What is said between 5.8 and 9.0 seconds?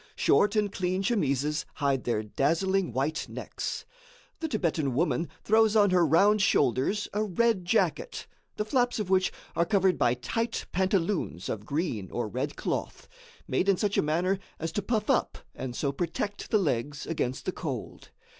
her round shoulders a red jacket, the flaps